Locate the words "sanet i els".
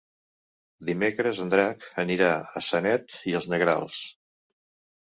2.71-3.53